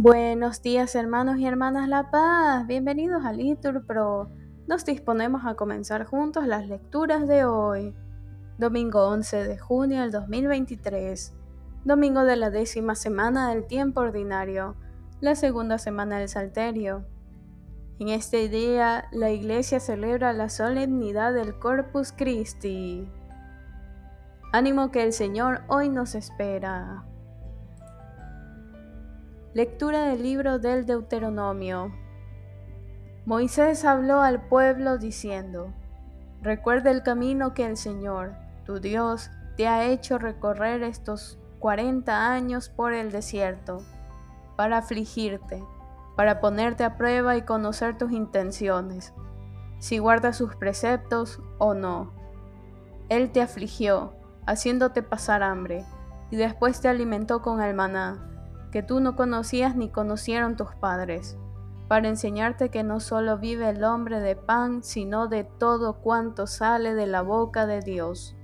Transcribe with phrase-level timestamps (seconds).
[0.00, 4.30] Buenos días hermanos y hermanas La Paz, bienvenidos a Litur Pro.
[4.68, 7.96] Nos disponemos a comenzar juntos las lecturas de hoy,
[8.58, 11.34] domingo 11 de junio del 2023,
[11.84, 14.76] domingo de la décima semana del tiempo ordinario,
[15.20, 17.04] la segunda semana del Salterio.
[17.98, 23.10] En este día la Iglesia celebra la solemnidad del Corpus Christi.
[24.52, 27.04] Ánimo que el Señor hoy nos espera.
[29.54, 31.90] Lectura del libro del Deuteronomio.
[33.24, 35.72] Moisés habló al pueblo diciendo,
[36.42, 38.34] Recuerda el camino que el Señor,
[38.66, 43.78] tu Dios, te ha hecho recorrer estos cuarenta años por el desierto,
[44.54, 45.64] para afligirte,
[46.14, 49.14] para ponerte a prueba y conocer tus intenciones,
[49.78, 52.12] si guardas sus preceptos o no.
[53.08, 54.12] Él te afligió,
[54.44, 55.86] haciéndote pasar hambre,
[56.30, 58.28] y después te alimentó con el maná
[58.70, 61.36] que tú no conocías ni conocieron tus padres,
[61.88, 66.94] para enseñarte que no solo vive el hombre de pan, sino de todo cuanto sale
[66.94, 68.36] de la boca de Dios.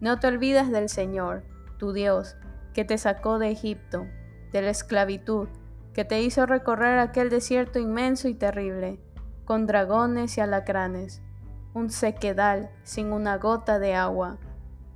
[0.00, 1.42] No te olvides del Señor,
[1.78, 2.36] tu Dios,
[2.72, 4.06] que te sacó de Egipto,
[4.52, 5.48] de la esclavitud,
[5.92, 9.00] que te hizo recorrer aquel desierto inmenso y terrible,
[9.44, 11.20] con dragones y alacranes,
[11.74, 14.38] un sequedal sin una gota de agua,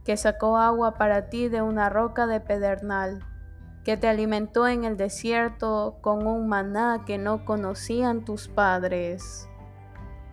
[0.05, 3.26] que sacó agua para ti de una roca de pedernal
[3.87, 9.49] que te alimentó en el desierto con un maná que no conocían tus padres.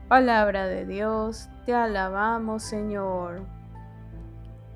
[0.07, 3.45] Palabra de Dios, te alabamos Señor.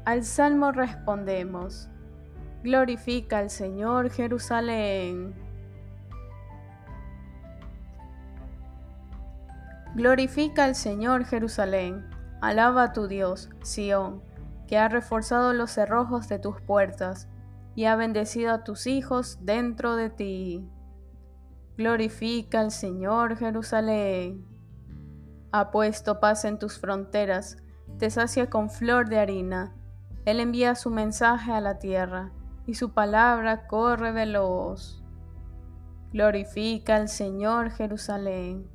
[0.05, 1.89] Al salmo respondemos,
[2.61, 5.33] glorifica al Señor Jerusalén.
[9.95, 12.07] Glorifica al Señor Jerusalén,
[12.41, 14.21] alaba a tu Dios, Sión,
[14.67, 17.27] que ha reforzado los cerrojos de tus puertas
[17.77, 20.67] y ha bendecido a tus hijos dentro de ti.
[21.77, 24.47] Glorifica al Señor Jerusalén.
[25.51, 27.57] Ha puesto paz en tus fronteras,
[27.99, 29.75] te sacia con flor de harina.
[30.25, 32.31] Él envía su mensaje a la tierra,
[32.65, 35.03] y su palabra corre veloz.
[36.11, 38.67] Glorifica al Señor Jerusalén.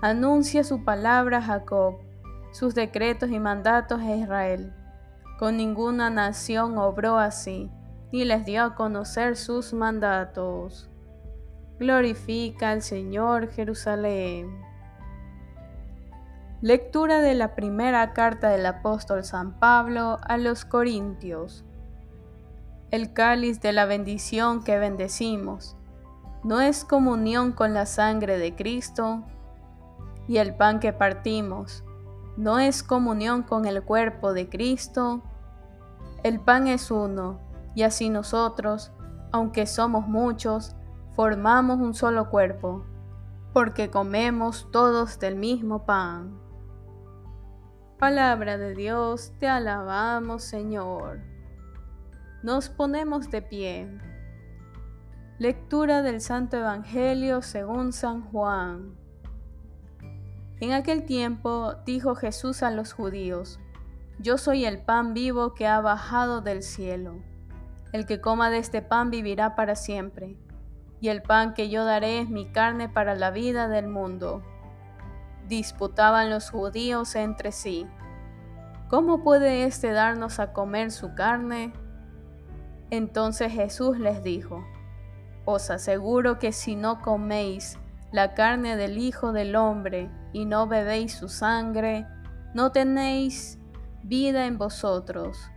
[0.00, 1.96] Anuncia su palabra a Jacob,
[2.52, 4.72] sus decretos y mandatos a Israel.
[5.40, 7.68] Con ninguna nación obró así
[8.12, 10.88] y les dio a conocer sus mandatos.
[11.78, 14.60] Glorifica al Señor Jerusalén.
[16.60, 21.64] Lectura de la primera carta del apóstol San Pablo a los Corintios.
[22.90, 25.76] El cáliz de la bendición que bendecimos
[26.42, 29.22] no es comunión con la sangre de Cristo,
[30.26, 31.84] y el pan que partimos
[32.36, 35.22] no es comunión con el cuerpo de Cristo.
[36.22, 37.38] El pan es uno
[37.74, 38.92] y así nosotros,
[39.32, 40.74] aunque somos muchos,
[41.14, 42.84] formamos un solo cuerpo,
[43.52, 46.38] porque comemos todos del mismo pan.
[47.98, 51.20] Palabra de Dios, te alabamos Señor.
[52.42, 54.00] Nos ponemos de pie.
[55.38, 58.94] Lectura del Santo Evangelio según San Juan.
[60.60, 63.58] En aquel tiempo dijo Jesús a los judíos,
[64.18, 67.22] Yo soy el pan vivo que ha bajado del cielo.
[67.92, 70.36] El que coma de este pan vivirá para siempre,
[71.00, 74.42] y el pan que yo daré es mi carne para la vida del mundo.
[75.48, 77.88] Disputaban los judíos entre sí.
[78.88, 81.72] ¿Cómo puede éste darnos a comer su carne?
[82.90, 84.64] Entonces Jesús les dijo,
[85.44, 87.76] Os aseguro que si no coméis
[88.12, 92.06] la carne del Hijo del Hombre y no bebéis su sangre,
[92.54, 93.58] no tenéis
[94.04, 95.50] vida en vosotros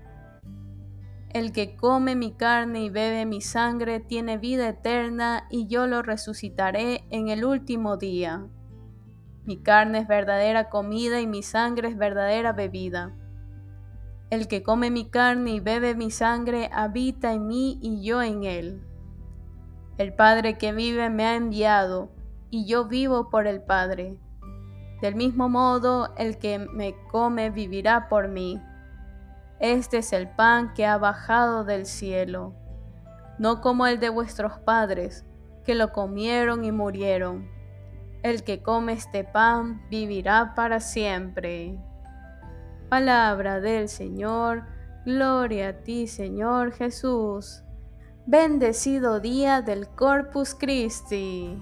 [1.34, 6.04] el que come mi carne y bebe mi sangre tiene vida eterna y yo lo
[6.04, 8.46] resucitaré en el último día.
[9.44, 13.16] Mi carne es verdadera comida y mi sangre es verdadera bebida.
[14.30, 18.44] El que come mi carne y bebe mi sangre habita en mí y yo en
[18.44, 18.84] él.
[19.98, 22.12] El Padre que vive me ha enviado
[22.52, 24.18] y yo vivo por el Padre.
[25.02, 28.62] Del mismo modo, el que me come vivirá por mí.
[29.64, 32.54] Este es el pan que ha bajado del cielo,
[33.40, 35.26] no como el de vuestros padres,
[35.64, 37.50] que lo comieron y murieron.
[38.24, 41.80] El que come este pan vivirá para siempre.
[42.90, 44.66] Palabra del Señor,
[45.06, 47.64] gloria a ti Señor Jesús.
[48.26, 51.58] Bendecido día del Corpus Christi.